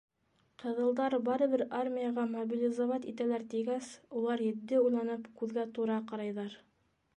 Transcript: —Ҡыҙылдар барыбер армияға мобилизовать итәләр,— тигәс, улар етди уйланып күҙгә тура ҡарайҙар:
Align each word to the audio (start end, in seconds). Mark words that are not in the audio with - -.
—Ҡыҙылдар 0.61 1.15
барыбер 1.27 1.63
армияға 1.79 2.23
мобилизовать 2.31 3.05
итәләр,— 3.13 3.45
тигәс, 3.53 3.91
улар 4.23 4.45
етди 4.49 4.83
уйланып 4.89 5.31
күҙгә 5.43 5.69
тура 5.77 6.03
ҡарайҙар: 6.13 6.61